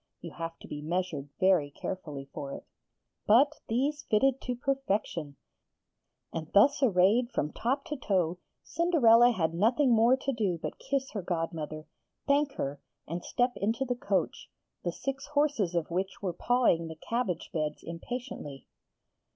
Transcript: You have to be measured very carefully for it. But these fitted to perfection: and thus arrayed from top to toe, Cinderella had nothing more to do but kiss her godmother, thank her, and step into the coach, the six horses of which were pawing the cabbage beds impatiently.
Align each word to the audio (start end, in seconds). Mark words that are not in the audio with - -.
You 0.19 0.31
have 0.31 0.57
to 0.57 0.67
be 0.67 0.81
measured 0.81 1.29
very 1.39 1.69
carefully 1.69 2.25
for 2.33 2.53
it. 2.53 2.65
But 3.27 3.59
these 3.69 4.01
fitted 4.09 4.41
to 4.41 4.55
perfection: 4.55 5.35
and 6.33 6.49
thus 6.55 6.81
arrayed 6.81 7.29
from 7.31 7.53
top 7.53 7.85
to 7.85 7.95
toe, 7.97 8.39
Cinderella 8.63 9.29
had 9.31 9.53
nothing 9.53 9.91
more 9.93 10.17
to 10.17 10.33
do 10.33 10.57
but 10.59 10.79
kiss 10.79 11.11
her 11.11 11.21
godmother, 11.21 11.85
thank 12.25 12.53
her, 12.53 12.81
and 13.07 13.23
step 13.23 13.51
into 13.57 13.85
the 13.85 13.93
coach, 13.93 14.49
the 14.83 14.91
six 14.91 15.27
horses 15.35 15.75
of 15.75 15.91
which 15.91 16.19
were 16.19 16.33
pawing 16.33 16.87
the 16.87 16.95
cabbage 17.07 17.51
beds 17.53 17.83
impatiently. 17.83 18.65